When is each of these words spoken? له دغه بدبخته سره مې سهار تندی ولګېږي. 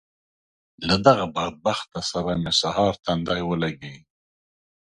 له 0.87 0.95
دغه 1.05 1.25
بدبخته 1.35 1.99
سره 2.11 2.31
مې 2.41 2.51
سهار 2.61 2.93
تندی 3.05 3.41
ولګېږي. 3.45 4.05